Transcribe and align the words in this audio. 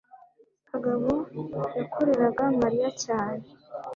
kagabo 0.69 1.11
yakoreraga 1.77 2.43
mariya 2.61 2.89
cyane 3.03 3.45